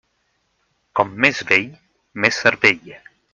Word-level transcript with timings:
Com 0.99 1.11
més 1.25 1.41
vell, 1.51 1.67
més 2.25 2.41
cervell. 2.47 2.91